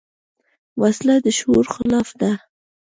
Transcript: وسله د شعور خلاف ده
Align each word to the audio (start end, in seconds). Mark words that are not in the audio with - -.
وسله 0.81 1.15
د 1.25 1.27
شعور 1.37 1.65
خلاف 1.75 2.09
ده 2.19 2.31